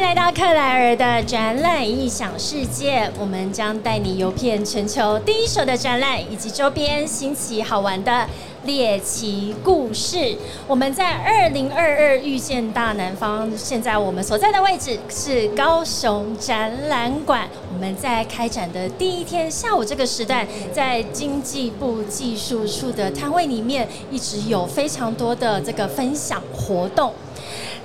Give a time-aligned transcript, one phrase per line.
[0.00, 8.26] 来到克莱尔的展览异想世界，我们将带你游遍全球第一手的展览以及周边新奇好玩的
[8.64, 10.34] 猎奇故事。
[10.66, 17.46] 我们在二零二二遇见大南方，现在我们所在的位置是高雄展览馆。
[17.70, 27.12] 我们在开展的第一天下午这个时段，在经济部技术处的摊位里面，一直有非常多的这个分享活动。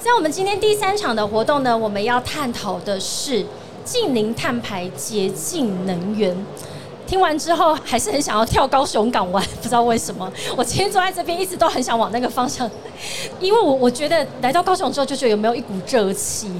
[0.05, 3.43] 在我们今天第三场的活动呢，我们要探讨的是
[3.83, 6.45] 近零碳排洁净能源。
[7.07, 10.31] 听完之后，还是很想要跳高雄港湾，不知道为什么。
[10.55, 12.69] 我今天坐在这边，一直都很想往那个方向，
[13.39, 16.51] 因为我我觉得来到高雄之后，就觉得有没有一股热气。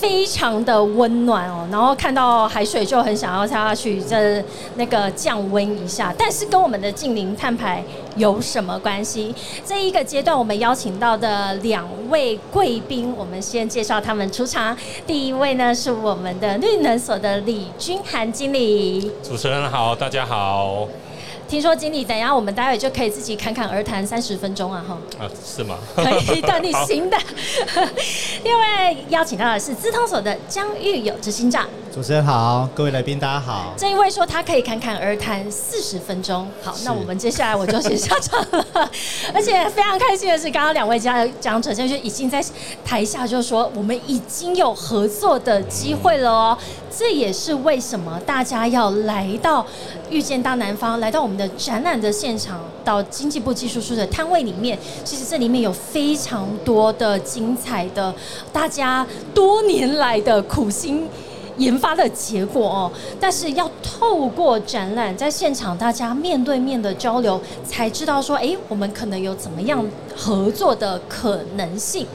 [0.00, 4.42] 非常的温暖哦，然后看到海水就很想要跳下去，这
[4.76, 6.14] 那个降温一下。
[6.16, 7.84] 但是跟我们的近零碳排
[8.16, 9.34] 有什么关系？
[9.62, 14.74] 这一个阶段我们邀请到的两位贵宾，我们先介绍他们出场。
[15.06, 19.12] 第一位呢是我们的绿能所的李君涵经理。
[19.22, 20.88] 主持人好，大家好。
[21.50, 24.96] 听说经理，等下我们待会就可以自己侃侃而谈三十分钟啊，哈。
[25.18, 25.76] 啊，是吗？
[25.96, 27.18] 可以的，你行的。
[28.44, 31.66] 另外邀请到的是资通所的江玉友执行长。
[31.92, 33.74] 主持人好，各位来宾大家好。
[33.76, 36.48] 这一位说他可以侃侃而谈四十分钟。
[36.62, 38.64] 好，那我们接下来我就先下场了。
[39.34, 42.40] 而且非常开心的是，刚刚两位讲讲者就已经在
[42.84, 46.56] 台下就说我们已经有合作的机会了哦。
[46.96, 49.64] 这也是为什么大家要来到
[50.10, 54.78] 遇见大南方，来到我们的展览的现场，到经济部技术处的摊位里面。
[55.04, 58.12] 其实这里面有非常多的精彩的，
[58.52, 61.06] 大家多年来的苦心。
[61.56, 69.84] 研发的结果哦，但是要透过展览，在现场大家面对面的交流，才知道说，哎，我们可能有怎么样
[70.16, 72.06] 合作的可能性。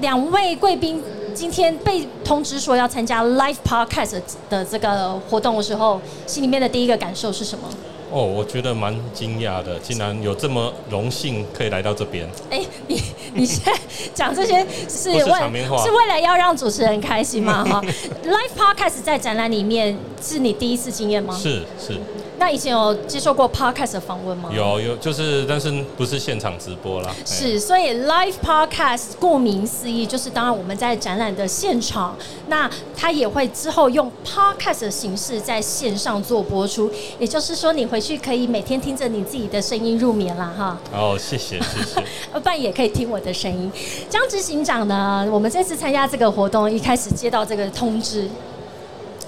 [0.00, 1.02] 两位贵宾
[1.36, 7.68] 今天被通知说要参加 Live Podcast 的这个活动的时候，心里面的第一个感受是什么？
[8.10, 12.26] 哦，我觉得蛮惊讶的，竟然有这么荣幸可以来到这边。
[12.48, 13.02] 哎，你
[13.34, 13.72] 你现在
[14.14, 17.62] 讲这些是为是为了要让主持人开心吗？
[17.68, 17.82] 哈，
[18.24, 21.36] Live Podcast 在展览里面是你第一次经验吗？
[21.38, 22.00] 是是。
[22.38, 24.50] 那以前有接受过 podcast 的访问吗？
[24.52, 27.14] 有有，就是但是不是现场直播啦。
[27.24, 32.14] 是，所以 live podcast 顾名思义，就是当然我们在展览的现场，
[32.48, 36.90] 那它也会之后用 podcast 的形式在线上做播出。
[37.18, 40.78] 也就是说，你回去可以每天听着你自己的声音入眠了哈。
[40.92, 42.00] 哦，谢谢谢谢。
[42.38, 43.72] 不然也可以听我的声音。
[44.10, 45.26] 江执行长呢？
[45.32, 48.28] 我们这次参加这个活动，一开始接到这个通知，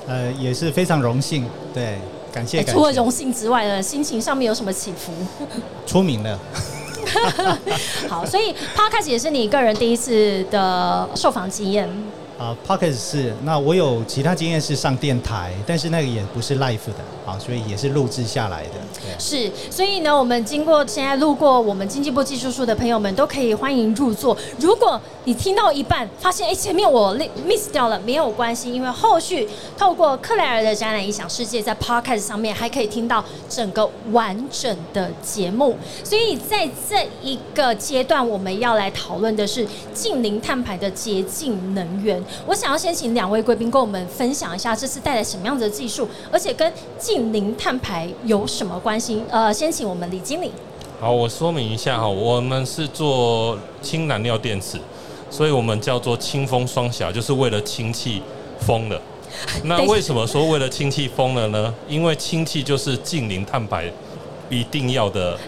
[0.07, 1.99] 呃，也是非常荣幸，对。
[2.39, 2.63] 感谢。
[2.65, 5.13] 除了荣幸之外呢，心情上面有什么起伏？
[5.87, 6.39] 出名了。
[8.09, 11.89] 好，所以 Podcast 也是你个人第一次的受访经验。
[12.39, 18.75] 啊，Podcast 是，那我有其他经验是上电台，但是那个也不是 Live 的，啊，所以也是录制下来的。
[18.95, 24.37] 对是，所以呢，我们经过现在路过我们经济部技术处的朋友们，都可以欢迎入座。
[24.61, 27.13] 如果你听到一半，发现哎前面我
[27.45, 35.77] miss 掉了，没有关系，因为后续透过克莱尔的展览影响世界，在 Podcast 上面还可以听到整个完整的节目。
[36.05, 42.23] 所以在这一个阶段，我们要来讨论的是近零碳排的洁净能源。
[42.47, 49.23] 我想要先请两位贵宾跟我们分享一下这次带来什么样子的技术，而且跟近零碳排有什么关系？
[49.31, 50.53] 呃，先请我们李经理。
[51.01, 54.79] 好，我说明一下哈，我们是做氢燃料电池，
[55.31, 58.23] 所以我们叫做氢风双侠，就是为了氢气
[58.61, 59.01] 风的。
[59.65, 61.73] 那为什么说为了氢气风了呢？
[61.89, 63.93] 因为氢气就是近零碳排
[64.49, 65.39] 一定要的。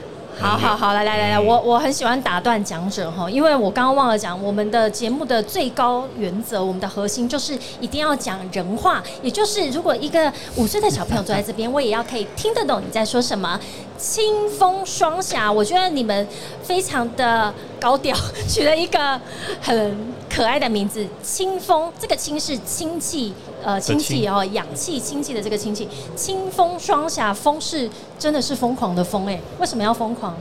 [0.40, 13.60] 好好好，来来来来，我我很喜欢打断讲者哈，因为我刚刚忘了讲，我们的节目的最高原则，我们的核心就是一定要讲人话，也就是如果一个五岁的小朋友坐在这边，我也要可以听得懂你在说什么。
[13.98, 16.26] 清风双侠，我觉得你们
[16.62, 18.16] 非常的高调，
[18.48, 19.20] 取了一个
[19.60, 19.94] 很
[20.34, 21.06] 可爱的名字。
[21.22, 23.34] 清风，这个清是氢气，
[23.64, 25.88] 呃，氢气哦，氧气、氢气的这个氢气。
[26.16, 30.36] 清风双侠，风是真的是疯狂的风哎，为什么要疯狂？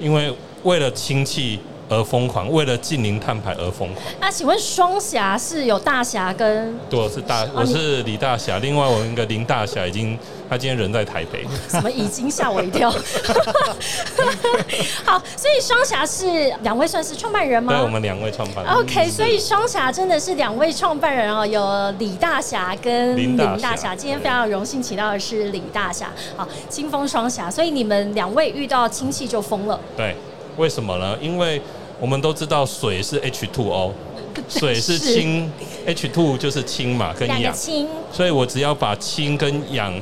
[0.00, 0.34] 因为
[0.64, 1.60] 为了氢气。
[1.92, 4.02] 而疯狂，为了近零碳排而疯狂。
[4.18, 6.74] 那请问双侠是有大侠跟？
[6.88, 8.58] 对，是大，我是李大侠。
[8.58, 10.18] 另外，我一个林大侠已经，
[10.48, 11.46] 他今天人在台北。
[11.68, 12.90] 什么已经吓我一跳？
[15.04, 16.24] 好，所以双侠是
[16.62, 17.74] 两位算是创办人吗？
[17.74, 18.72] 对，我们两位创办人。
[18.72, 23.94] OK，所以双侠真的是两位创办人哦，有李大侠跟林大侠。
[23.94, 26.10] 今天非常荣幸请到的是李大侠。
[26.36, 29.78] 好，清风双侠，所以你们两位遇到亲戚就疯了。
[29.94, 30.16] 对，
[30.56, 31.16] 为什么呢？
[31.20, 31.60] 因为
[32.02, 33.92] 我们都知道水是 H2O，
[34.50, 35.48] 水是氢
[35.86, 39.94] ，H2 就是氢嘛，跟氧，氢，所以我只要把氢跟氧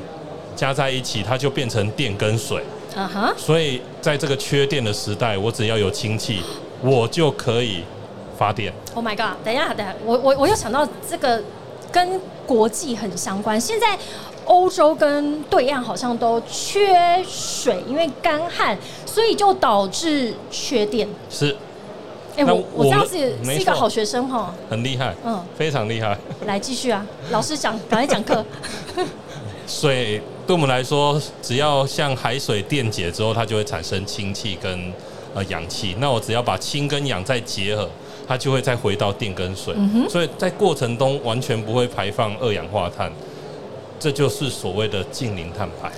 [0.57, 2.65] 加在一起，它就变成电跟水。
[2.97, 6.41] 啊哈，所以在这个缺电的时代，我只要有氢气，
[6.81, 7.85] 我就可以
[8.39, 8.73] 发电。
[8.95, 9.37] Oh my god！
[9.45, 11.43] 等一下，等下，我我我又想到这个
[11.93, 13.99] 跟国际很相关，现在。
[14.47, 18.77] 欧洲跟对岸好像都缺水，因为干旱，
[19.07, 21.07] 所以就导致缺电。
[21.29, 21.57] 是，
[22.37, 26.17] 哎，我我这样子是一个好学生哈，很厉害，嗯，非常厉害。
[26.47, 28.45] 来继续啊， 老师讲，赶快讲课。
[29.67, 34.93] 水对我们来说，只要像海水电解之后，它就会产生氢气跟
[35.35, 35.95] 呃氧气。
[35.99, 37.89] 那我只要把氢跟氧再结合，
[38.27, 39.75] 它就会再回到电跟水。
[40.09, 43.13] 所以在过程中完全不会排放二氧化碳。
[44.01, 45.93] 这就是所谓的近零碳排。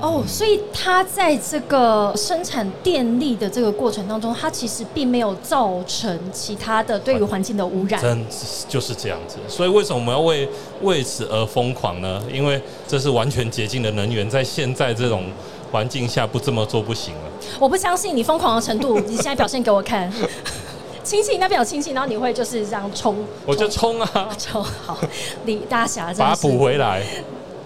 [0.00, 8.00] 哦，所以它在这个生产电力的这个过程当中，它其实并没有造成其他的对于环境的污染。
[8.00, 8.24] 真
[8.68, 9.38] 就是这样子。
[9.48, 10.48] 所以为什么我们要为
[10.82, 12.22] 为此而疯狂呢？
[12.32, 15.24] 因为这是完全洁净的能源，在现在这种
[15.72, 17.20] 环境下不这么做不行了。
[17.58, 20.12] 我不相信你疯狂的程度，你现在表现给我看。
[21.02, 23.16] 亲戚那边有亲戚，然后你会就是这样冲，
[23.46, 24.98] 我就冲啊，冲好
[25.46, 27.02] 李大侠，把它补回来，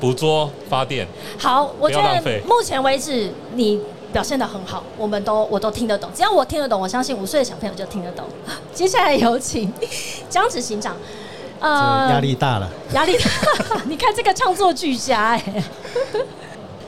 [0.03, 1.07] 捕捉发电。
[1.39, 3.79] 好，我觉得目前为止你
[4.13, 8.25] 表现的很好，我们都我都听得懂，只要我听得懂，我相信五岁的小朋友就听得懂。
[8.75, 9.73] 接下来有请
[10.29, 10.97] 江子行长，
[11.61, 15.63] 呃，压力大了，压力大， 你看这个创作俱佳哎，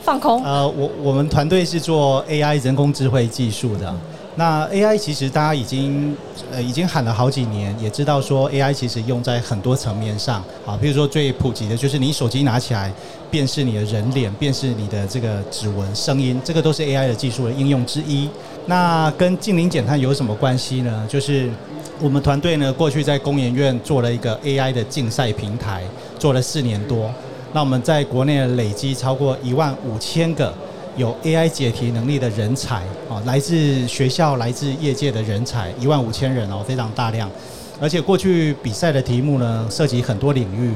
[0.03, 0.45] 放空。
[0.45, 3.95] 呃，我我们团队是做 AI 人工智慧技术的。
[4.37, 6.17] 那 AI 其实大家已经
[6.51, 12.93] 呃已经喊了好几年，也知道说 AI 其实用在很多层面上，啊，比如说最普及的就是你手机拿起来
[13.31, 18.29] 辨识你的人脸，辨识你的这个指纹、声音，这个都是 AI 的技术的应用之一。
[18.67, 21.07] 那跟近零减碳有什么关系呢？
[21.09, 21.49] 就是
[22.01, 25.85] 我们团队呢过去在工研院做了一个 AI 的竞赛平台，
[26.19, 27.09] 做了四年多，
[27.53, 30.53] 那我们在国内累积超过一万五千个。
[30.97, 32.77] 有 AI 解题能力的人才
[33.09, 37.29] 啊，来自学校、来自业界的人才一万五千人哦，非常大量。
[37.81, 40.73] 而且过去比赛的题目呢，涉及很多领域。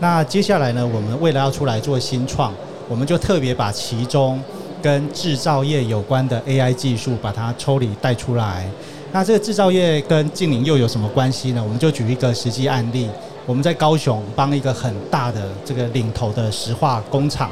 [0.00, 2.52] 那接下来呢，我们为了要出来做新创，
[2.88, 4.42] 我们就特别把其中
[4.82, 8.68] 跟制造业有关的 AI 技术把它抽离带出来。
[9.12, 11.62] 那这个制造业跟静宁又有什么关系呢？
[11.62, 13.08] 我们就举一个实际案例，
[13.46, 17.50] 我们在高雄帮一个很大的这个领头的石化工厂。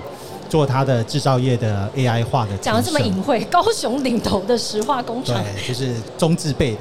[0.48, 6.80] 做它的制造业的 AI 化的，讲的这么隐晦， 高雄领头的石化工厂，对，就是中字辈的。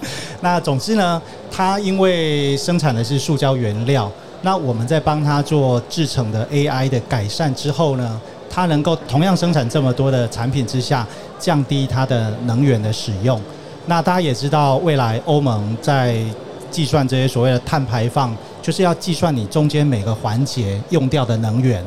[0.40, 1.20] 那总之呢，
[1.50, 4.10] 它因为生产的是塑胶原料，
[4.42, 8.20] 那我们在帮它做制成的 AI 的改善之后呢，
[8.50, 11.06] 它能够同样生产这么多的产品之下，
[11.38, 13.40] 降低它的能源的使用。
[13.86, 16.16] 那大家也知道，未来欧盟在
[16.70, 21.84] 计算这些所谓的碳排放，就是要计算你中间每个环节用掉的能源。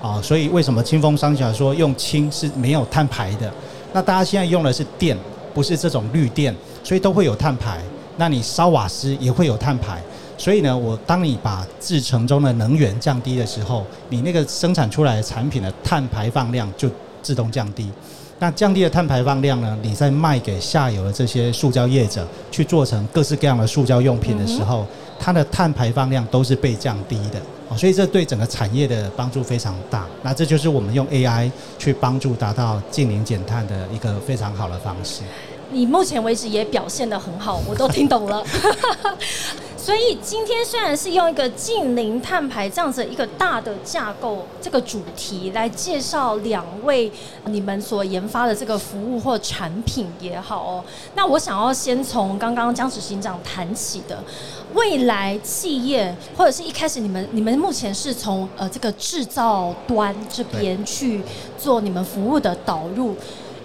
[0.00, 3.52] 啊，所以为什么清风商小说用氢是没有碳排的？
[3.92, 5.16] 那大家现在用的是电，
[5.52, 6.54] 不是这种绿电，
[6.84, 7.80] 所以都会有碳排。
[8.16, 10.00] 那你烧瓦斯也会有碳排。
[10.36, 16.88] 所以呢，我当你把制成中的能源降低的时候，你那个生产出来的产品的碳排放量就
[17.20, 17.90] 自动降低。
[18.38, 24.86] 那降低的碳排放量呢，你在卖给下游的这些塑胶业者去做成各式各样的塑胶用品的时候，
[25.18, 27.42] 它的碳排放量都是被降低的。
[27.76, 30.06] 所以这对整个产业的帮助非常大。
[30.22, 35.22] 那这就是我们用 AI 去帮助达到近零减碳的一个非常好的方式。
[35.70, 38.42] 你目前为止也表现得很好，我都听懂了。
[39.88, 47.10] 所以今天虽然是用一个近零碳排这样子一个大的架构这个主题来介绍两位
[47.46, 54.22] 你们所研发的这个服务或产品也好哦，那我想要先从刚刚江执行长谈起的
[54.74, 61.22] 未来企业或者是一开始你们你们目前是从呃这个制造端这边去
[61.56, 63.16] 做你们服务的导入。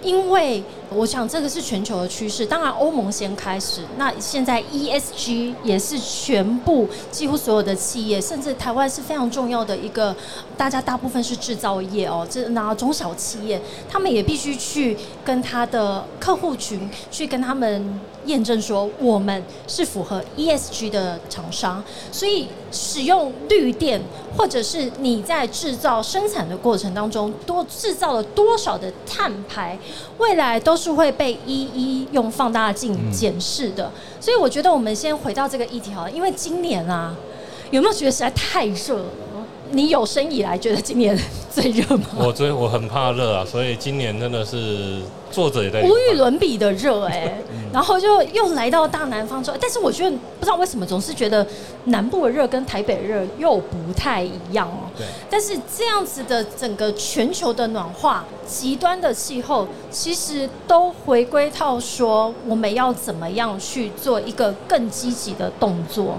[0.04, 10.14] 因为我想这个是全球的趋势，当然欧盟先开始，那现在 ESG 也是全部几乎所有的企业，甚至台湾是非常重要的一个，
[10.56, 18.00] 大家大部分是制造业哦，这那中小企业，他们也必须去跟他的客户群去跟他们。
[18.24, 24.00] 验证说我们是符合 ESG 的厂商，所以使用绿电，
[24.36, 29.78] 或者是你在制造生产的过程当中多制造了多少的碳排，
[30.18, 33.90] 未来都是会被一一用放大镜检视的。
[34.20, 37.14] 所以我觉得我们先回到这个议题好了，因为今年啊，
[37.70, 39.06] 有没有觉得实在太热了？
[39.70, 41.18] 你有生以来觉得今年
[41.50, 42.06] 最热吗？
[42.18, 45.00] 我最我很怕热啊，所以今年真的是
[45.34, 47.36] 作者也在无与伦比的热哎，
[47.72, 51.44] 然后就又来到大南方之后，但是我觉得不知道为什么总是觉得
[51.86, 54.88] 南部的热跟台北热又不太一样哦。
[54.96, 55.04] 对。
[55.28, 66.16] 但是这样子的整个全球的暖化、极端的气候，其实都回归到说我们要怎么样去做一个更积极的动作。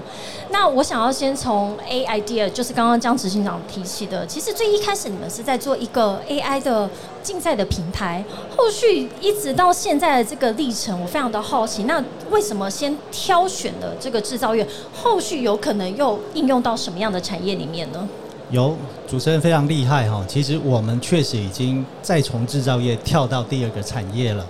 [0.50, 6.88] 那我想要先从 A idea，就是刚刚江执行长提起的，其实最一开始你们是在做一个 AI 的
[7.22, 8.24] 竞赛的平台，
[8.56, 18.08] 后续一直到现在的这个历程，我非常的好奇，那为什么先挑选了这个制造业，后续有可能又应用到什么样的产业里面呢？
[18.50, 18.76] 有
[19.08, 24.46] 主持人非常厉害哈，其实我们确实已经再从制造业跳到第二个产业了。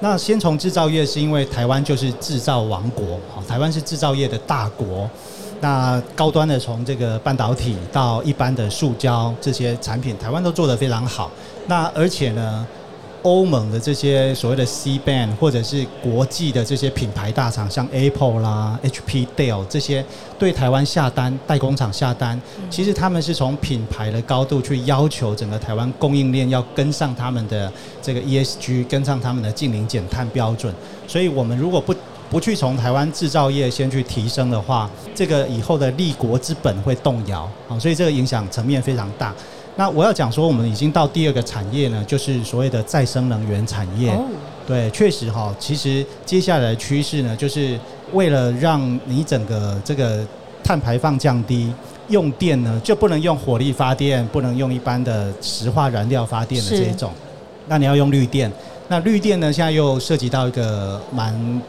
[0.00, 5.08] 那先从制造业，是因为台湾就是制造王国，好，台湾是制造业的大国。
[5.60, 11.30] 那高端的从这个半导体到一般的塑胶这些产品，台湾都做得非常好。
[11.66, 12.64] 那而且呢，
[13.28, 20.02] 欧盟的这些所谓的 C band 或者是国际的这些品牌大厂，像 Apple 啦、HP、Dell 这些
[20.38, 27.70] 对台湾下单代工厂下单，其实他们是从品牌的高度去要求整个台湾供应链要跟上他们的
[28.00, 30.74] 这个 ESG，跟上他们的净零减碳标准。
[31.06, 31.94] 所以我们如果不
[32.30, 39.34] 不去从台湾制造业先去提升的话，这个以后的立国之本会动摇啊，所以这个影响层面非常大。
[39.78, 44.12] 那我要讲说，我们已经到第二个产业呢，就是所谓的再生能源产业。
[44.66, 47.78] 对，确实哈，其实接下来的趋势呢，就是
[48.12, 50.26] 为了让你整个这个
[50.64, 51.72] 碳排放降低，
[52.08, 57.12] 用电呢就不能用火力发电，不能用一般的石化燃料发电的这种，
[57.68, 58.50] 那你要用绿电。
[58.88, 61.62] 那绿电呢，现在又涉及到一个蛮。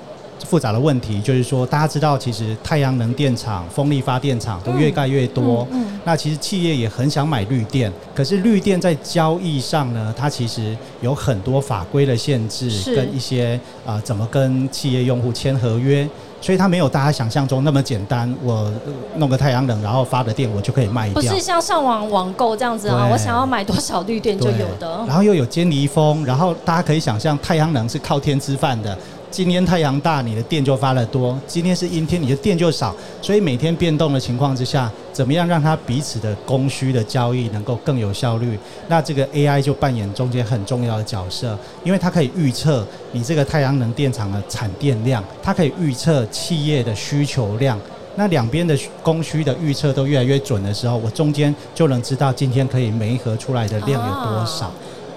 [0.46, 5.68] 复杂的问题就是说，大家知道，其实太阳能电厂、风力发电厂都越盖越多。
[5.72, 16.08] 嗯，那其实企业也很想买绿电，可是绿电在交易上呢，它其实有很多法规的限制，跟一些啊，怎么跟企业用户签合约，
[16.42, 18.34] 所以它没有大家想象中那么简单。
[18.44, 18.72] 我
[19.18, 21.22] 弄个太阳能，然后发的电我就可以卖掉。
[21.22, 25.04] 不是像上网网购这样子啊，我想要买多少绿电就有的。
[25.08, 28.98] 然后又有尖离风，然后大家可以想象，太阳能是靠天吃饭的。
[29.32, 32.96] 今天太阳大，你的电就发的多；今天是阴天，你的电就少。
[33.22, 38.58] 所以每天变动的情况之下，怎么样让它彼此的供需的交易能够更有效率？
[38.88, 47.80] 那这个 AI 就扮演中间很重要的角色，因为它可以预测你这个太阳能电厂的产电量，它可以预测企业的需求量。
[48.16, 54.72] 那两边的供需的预测都越来越准的时候，我中间就能知道今天可以煤合出来的量有多少。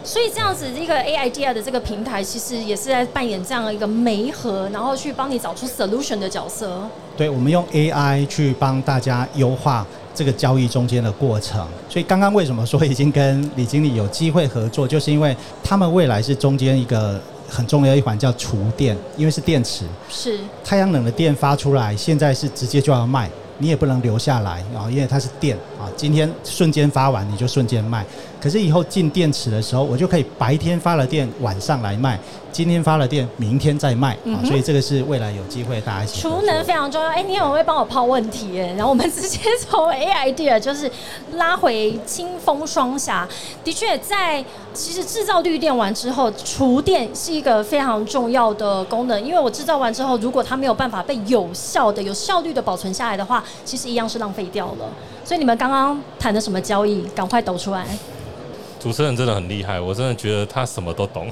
[0.04, 6.82] 所以这样子一个 A I D I 的这个平台，其实也是在扮演这样的一个媒合，然后去帮你找出 solution 的角色。
[7.16, 11.66] 对，我们用 A I 去帮大家优化这个交易中间的过程。
[11.88, 23.30] 所以刚刚为什么说已经跟李经理有机会合作，就是因为他们未来是中间一个很重要一环叫储电，因为是电池，是太阳能的电发出来，现在是直接就要卖。
[23.58, 28.04] 你也不能留下来啊，因为它是电啊，今天瞬间发完你就瞬间卖。
[28.42, 32.18] 可是以后进电池的时候，我就可以白天发了电，晚上来卖。
[32.50, 36.20] 今天发了电，明天再卖啊，所以这个是未来有机会大家一起。
[36.20, 40.90] 储能非常重要，哎，你很会帮我抛问题哎，然后我们直接从 A idea 就是
[41.34, 43.26] 拉回清风双侠。
[43.64, 44.44] 的确，在
[44.74, 54.90] 其实制造绿电完之后，储电是一个非常重要的功能，因为我制造完之后，如果它没有办法被有效的、有效率的保存下来的话，其实一样是浪费掉了。
[55.24, 57.86] 所以你们刚刚谈的什么交易，赶快抖出来。
[58.82, 61.28] 主持人真的很厉害，我真的觉得他什么都懂。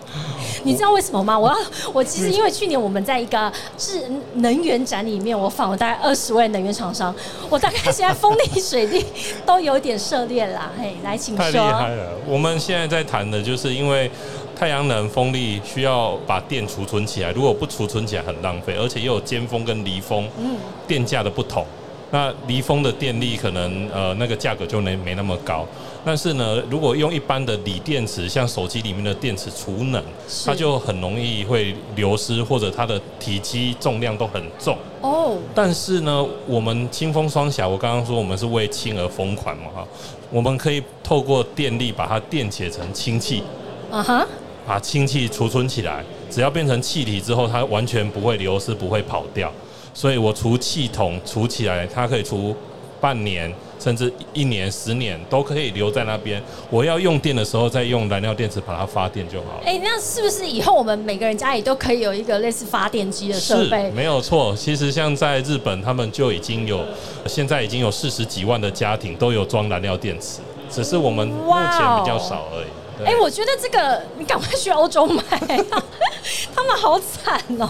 [0.62, 1.38] 你知道为什么吗？
[1.38, 1.56] 我要
[1.94, 4.02] 我其实因为去年我们在一个智
[4.34, 7.14] 能源展里面，我访了大概二十位能源厂商，
[7.48, 9.02] 我大概现在风力、水力
[9.46, 10.70] 都有点涉猎啦。
[10.78, 11.42] 嘿，来，请说。
[11.42, 12.10] 太厉害了！
[12.26, 14.10] 我们现在在谈的就是因为
[14.54, 20.56] 太阳能、风力需要把电储存起来，如果不储存起来很浪费，而且又有尖峰跟离峰，嗯，
[20.86, 21.64] 电价的不同。
[22.10, 25.66] 那离峰的电力可能呃那个价格就没没那么高，
[26.04, 30.02] 但是呢，如果用一般的锂电池，像手机里面的电池储能，
[30.44, 34.76] 它就很容易会流失，或者它的体积重量都很重。
[35.00, 35.36] 哦。
[35.54, 39.86] 但是呢，我们清风双侠，我刚刚说我们是为氢而疯狂嘛哈，
[40.30, 43.42] 我们可以透过电力把它电解成氢气。
[43.90, 44.26] 啊哈。
[44.64, 49.52] 把氢气储存起来，只要变成气体之后，它完全不会流失，不会跑掉。
[49.92, 52.54] 所以我除气筒除起来，它可以除
[53.00, 56.40] 半年，甚至一年、十年都可以留在那边。
[56.70, 59.62] 我要用电的时候，再用燃料电池把它发电就好了。
[59.64, 63.90] 哎，那是不是以后我们每个人家里都可以有一个类似发电机的设备？
[63.90, 64.54] 没有错。
[64.54, 66.84] 其实像在日本，他们就已经有，
[67.26, 70.40] 现在已经有四十几万的家庭都有装燃料电池。
[70.70, 72.66] 只是我们目前比较少而已。
[72.98, 75.22] 对哎、我觉得这个你赶快去欧洲买，
[76.54, 77.68] 他们好惨哦！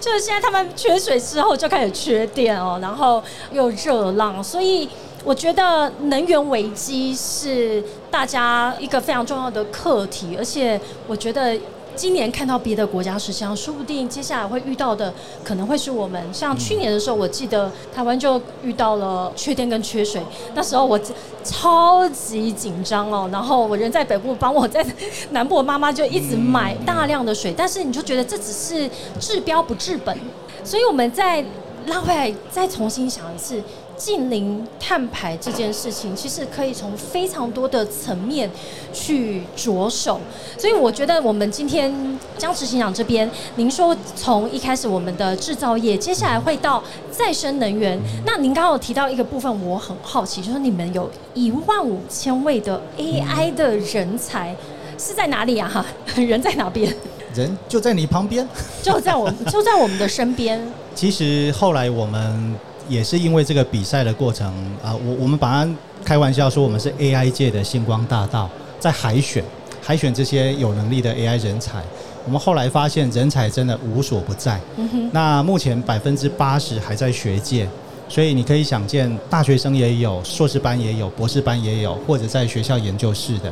[0.00, 4.88] 就是现在他们缺水之后就开始缺电哦，然后又热浪，所以
[5.24, 11.58] 我觉得能源危机是大家一个非常重要的课题，而且我觉得。
[11.96, 15.12] 今年看到别的国家是这样，说不定接下来会遇到的
[15.44, 16.32] 可能会是我们。
[16.32, 20.22] 像去年的时候，我记得台湾就遇到了缺电跟缺水，
[20.54, 20.98] 那时候我
[21.44, 23.28] 超级紧张哦。
[23.30, 24.86] 然后我人在北部，帮我在
[25.32, 30.16] 南部的妈妈就一直买大量的水，但是你就觉得这只是治标不治本，
[30.64, 31.44] 所以我们再
[31.86, 33.62] 拉回来，再重新想一次。
[34.00, 38.50] 近零碳排这件事情，其实可以从非常多的层面
[38.94, 40.18] 去着手。
[40.56, 48.00] 所以我觉得我们今天江执行长这边，您说从一开始我们的制造业，接下来会到再生能源。
[48.24, 54.56] 那您刚刚有提到一个部分，我很好奇，就是你们有一万五千位的 AI 的人才
[54.96, 55.68] 是在哪里啊？
[55.68, 55.84] 哈，
[56.16, 56.90] 人在哪边？
[57.36, 58.48] 人 就在你旁边，
[58.82, 60.58] 就在我就在我们的身边。
[60.94, 62.54] 其实后来我们。
[62.90, 64.48] 也是因为这个比赛的过程
[64.82, 69.44] 啊，我我们把它开玩笑说，我们是 AI 界的星光大道，在海选
[69.80, 71.80] 海选这些有能力的 AI 人才。
[72.26, 74.60] 我们后来发现，人才真的无所不在。
[74.76, 77.66] 嗯、那目前百分之八十还在学界，
[78.08, 83.50] 所以你可以想见，大学生也有，硕士班也有，博士班也有，或者在学校研究室的。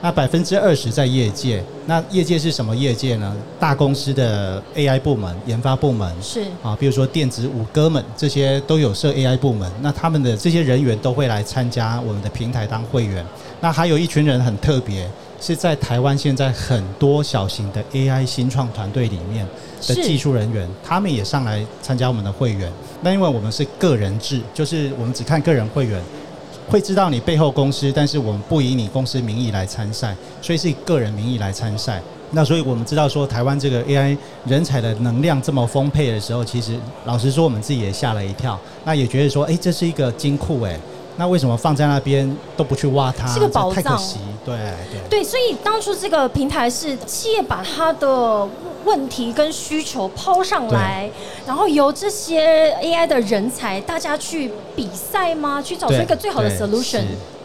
[0.00, 3.36] 那百分之二十在业界，那业界是什么业界呢？
[3.58, 13.24] 大公司的 AI 部门、研发部门是啊，比如说电子五哥们这些都有设 AI 部门，那他们的这些人员都会来参加我们的平台当会员。
[13.60, 19.44] 那还有一群人很特别，是在台湾现在很多小型的 AI 新创团队里面
[19.88, 22.72] 的技术人员，他们也上来参加我们的会员。
[23.02, 26.00] 那因为我们是个人制，就是我们只看个人会员。
[26.68, 32.00] 会知道你背后公司，但是我们不以你公司名义来参赛，所以是以个人名义来参赛。
[32.32, 38.60] 那所以我们知道说，台湾这个 AI 人才的能量这么丰沛的时候，其实老实说，我们自己也吓了一跳。
[38.84, 40.78] 那也觉得说，哎，这是一个金库哎，
[41.18, 43.26] 那为什么放在那边都不去挖它？
[43.26, 44.18] 是个宝藏，太可惜。
[44.44, 44.56] 对
[44.90, 48.48] 对对，所以当初这个平台是企业把它的
[48.84, 51.10] 问题跟需求抛上来，
[51.44, 55.60] 然后由这些 AI 的人才大家去比赛吗？
[55.60, 57.02] 去找出一个最好的 solution。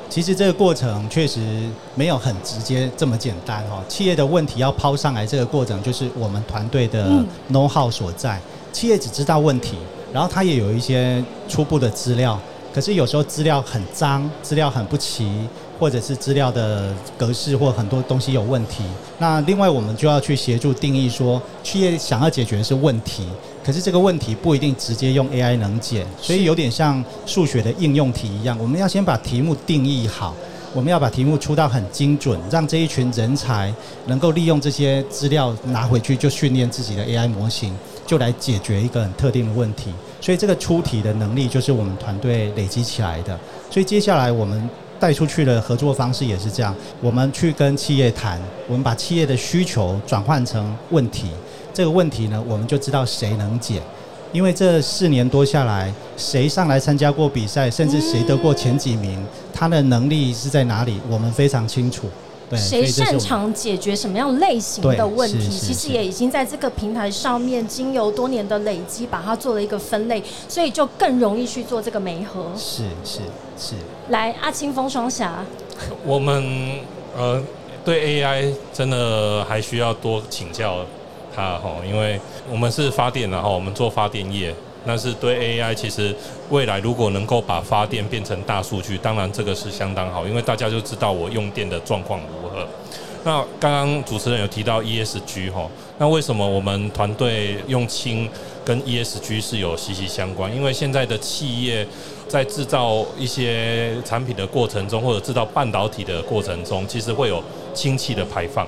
[0.08, 1.40] 其实这个过程确实
[1.96, 3.84] 没有很直接这么简单哈。
[3.90, 7.10] 企业的问题要抛上来，这个过程就是我们团队的
[7.52, 8.40] know how 所在。
[8.72, 9.76] 企业只知道问题，
[10.14, 12.40] 然后他也有一些初步的资料，
[12.74, 15.48] 可是有时候资料很脏，资料很不齐。
[15.80, 18.84] 或者是资料的格式或很多东西有问题，
[19.18, 23.28] 那另外我们就要去协助定义说，企业想要解决的是问题，
[23.66, 30.34] 可是这个问题不一定直接用 AI 能解，所以有点像数学的应用题一样，我们要先把题目定义好，
[30.74, 33.74] 我们要把题目出到很精准，让这一群人才
[34.06, 37.76] 能够利用这些资料拿回去就训练自己的 AI 模型，
[38.08, 39.92] 就来解决一个很特定的问题。
[40.24, 43.38] 所以这个出题的能力就是我们团队累积起来的。
[43.70, 44.70] 所以接下来我们。
[45.00, 51.28] 带出去的合作方式也是这样，我们去跟企业谈，我们把企业的需求转换成问题，
[51.74, 53.82] 这个问题呢，我们就知道谁能解，
[54.32, 62.08] 因为这四年多下来，谁上来参加过比赛，甚至谁得过前几名，他的能力是在哪里，我们非常清楚。
[62.58, 72.52] 谁擅长解决什么样类型的问题，其实也已经在这个平台上面经由多年的累积，把它做了一个分类，所以就更容易去做这个媒合。
[72.58, 73.20] 是是
[73.58, 73.76] 是。
[74.10, 75.46] 来，阿清风双侠，
[76.06, 76.80] 我们
[77.16, 77.42] 呃
[77.86, 80.86] 对 AI 真的还需要多请教
[81.36, 82.20] 他哈，因为
[82.52, 84.54] 我们是发电然后我们做发电业。
[84.86, 86.14] 那是对 AI，其实
[86.50, 92.43] 未来如果能够把发电变成大数据，当然这个是相当好，因为大家就知道我用电的状况如何。
[93.26, 98.30] 那刚刚主持人有提到 ESG 哈，那为什么我们团队用氢
[98.66, 100.54] 跟 ESG 是有息息相关？
[100.54, 101.88] 因为现在的企业
[102.28, 107.42] 在制造一些产品的过程中，或者制造半导体的过程中，其实会有
[107.74, 108.68] 氢气的排放。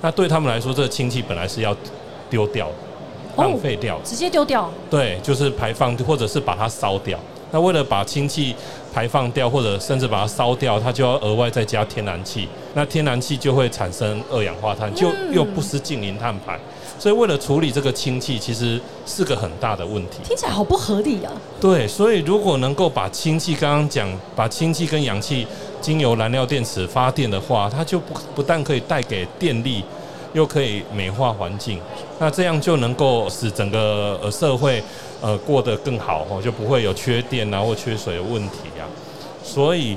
[0.00, 1.76] 那对他们来说，这个氢气本来是要
[2.30, 2.70] 丢掉。
[3.36, 4.70] 浪费掉，直接丢掉。
[4.88, 7.18] 对，就是排放，或者是把它烧掉。
[7.50, 8.54] 那为了把氢气
[8.92, 12.48] 排放掉，或者甚至把它烧掉，它就要额外再加天然气。
[12.74, 16.58] 那天然气就会产生二氧化碳，就又不是近零碳排。
[16.98, 20.20] 所以为了处理这个氢气，其实是个很大的问题。
[20.24, 21.30] 听起来好不合理啊！
[21.60, 25.46] 对，所以如果能够把氢气，刚刚讲，把氢气跟氧气
[25.80, 29.84] 经由燃料电池发电的话，它就不不但可以带给电力。
[30.36, 31.80] 又可以美化环境，
[32.18, 34.82] 那这样就能够使整个呃社会
[35.22, 38.84] 呃过得更好哦，就不会有缺电啊或缺水的问题啊。
[39.42, 39.96] 所以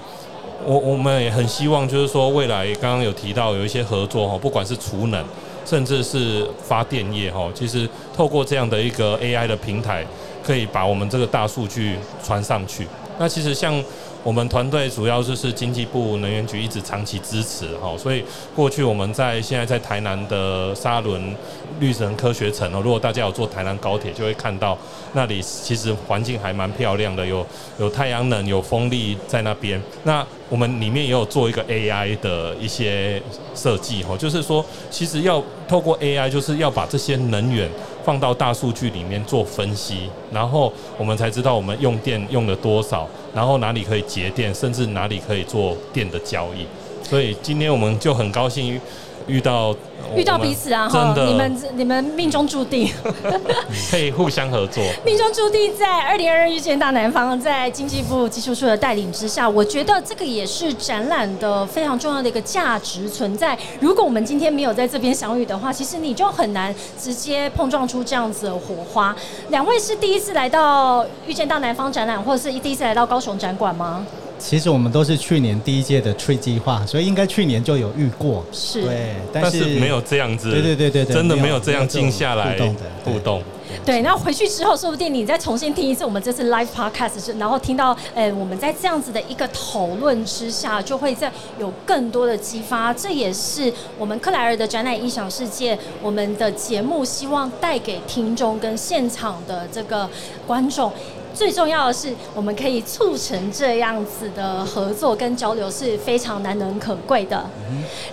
[0.66, 5.22] 我我们也很希望，就是说未来刚刚有提到有一些合作哈，不管是储能，
[5.66, 10.06] 甚至是发电业哈，其实透过这样的一个 AI 的平台，
[10.42, 12.88] 可以把我们这个大数据传上去。
[13.18, 13.84] 那其实像。
[14.24, 18.24] 我们团队主要就是经济部能源局一直长期支持哈，所以
[18.56, 21.34] 过去我们在现在在台南的沙仑
[21.80, 24.78] 绿城科学城哦，如果大家有坐台南高铁，就会看到
[25.14, 27.46] 那里其实环境还蛮漂亮的，有
[27.80, 29.82] 有太阳能，有风力在那边。
[30.04, 33.22] 那我们里面也有做一个 AI 的一些
[33.56, 37.70] 设计哈，就是说其实要透过 AI，就是要把这些能源。
[38.10, 46.66] 放到大数据里面做分析，然后我们才知道我们用电用了多少，然后哪里可以节电，甚至哪里可以做电的交易。
[47.08, 48.82] 所以今天我们就很高兴。
[49.30, 49.76] 遇到
[50.16, 50.90] 遇到彼此啊！
[50.92, 52.92] 真的，你们你们命中注定
[53.92, 54.84] 可以互相合作。
[55.06, 63.56] 命中注定在二零二二遇见大南方，在经济部技术处的带领之下，我觉得这个也是展览的非常重要的一个价值存在。
[63.80, 69.16] 如果我们今天没有在这边相遇的话，其实你就很难直接碰撞出这样子的火花。
[69.50, 74.04] 两位是第一次来到遇见大南方展览，或者是第一次来到高雄展馆吗？
[74.40, 78.44] 其实我们都是去年第一届的 Tree 计划，所以应该去年就有遇过。
[78.52, 80.50] 是，对，但是没有这样子。
[80.50, 83.44] 对对对对对，真的没有这样静下来互动的互动。
[83.86, 92.92] 对，那回去之后，说不定你再重新听一次我们这次 Live Podcast，然后听到，呃，我们在这样子的一个讨论之下，就会在有更多的激发。
[92.92, 100.10] 这也是我们克莱尔的展览异想世界，我们的节目希望带给听众跟现场的这个
[100.48, 100.92] 观众。
[101.40, 107.50] 最重要的是，我们可以促成这样子的合作跟交流是非常难能可贵的。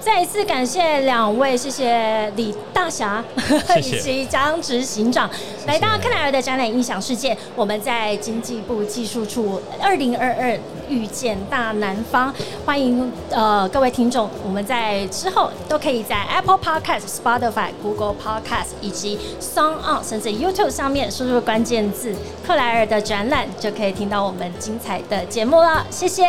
[0.01, 3.25] 再一次感谢两位，谢谢李大侠
[3.83, 5.29] 以及张执行长
[5.67, 7.37] 来到克莱尔的展览音响世界。
[7.57, 10.57] 我们在经济部技术处二零二二
[10.89, 12.33] 遇见大南方，
[12.65, 22.15] 欢迎呃各位听众，我们在之后都可以在 Apple Podcast、Spotify、Google Podcast 以及 Song On 甚至 YouTube 上面输入关键字
[22.47, 23.17] 克莱尔的展。
[23.17, 26.23] 展览就可以听到我们精彩的节目了，谢谢，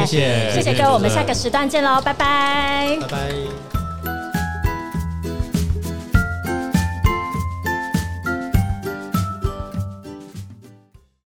[0.00, 3.75] 谢谢，谢谢各位，我们下个时段见喽，拜拜，拜拜。